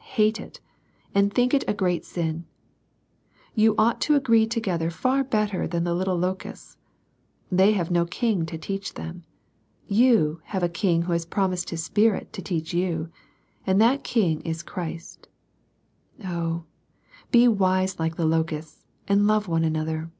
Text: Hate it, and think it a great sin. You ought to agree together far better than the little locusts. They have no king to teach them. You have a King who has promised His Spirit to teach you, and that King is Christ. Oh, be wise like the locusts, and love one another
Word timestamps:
Hate 0.00 0.40
it, 0.40 0.60
and 1.14 1.32
think 1.32 1.54
it 1.54 1.62
a 1.68 1.72
great 1.72 2.04
sin. 2.04 2.46
You 3.54 3.76
ought 3.78 4.00
to 4.00 4.16
agree 4.16 4.44
together 4.44 4.90
far 4.90 5.22
better 5.22 5.68
than 5.68 5.84
the 5.84 5.94
little 5.94 6.16
locusts. 6.18 6.76
They 7.48 7.74
have 7.74 7.92
no 7.92 8.04
king 8.04 8.44
to 8.46 8.58
teach 8.58 8.94
them. 8.94 9.22
You 9.86 10.40
have 10.46 10.64
a 10.64 10.68
King 10.68 11.02
who 11.02 11.12
has 11.12 11.24
promised 11.24 11.70
His 11.70 11.84
Spirit 11.84 12.32
to 12.32 12.42
teach 12.42 12.74
you, 12.74 13.10
and 13.64 13.80
that 13.80 14.02
King 14.02 14.40
is 14.40 14.64
Christ. 14.64 15.28
Oh, 16.24 16.64
be 17.30 17.46
wise 17.46 17.96
like 17.96 18.16
the 18.16 18.26
locusts, 18.26 18.82
and 19.06 19.28
love 19.28 19.46
one 19.46 19.62
another 19.62 20.10